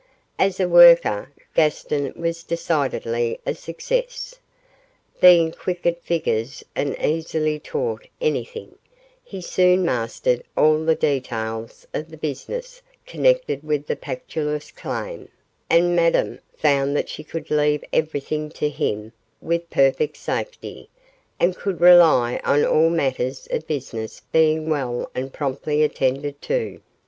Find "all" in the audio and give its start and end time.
10.57-10.83, 22.65-22.89